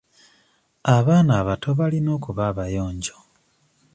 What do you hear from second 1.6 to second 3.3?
balina okuba abayonjo.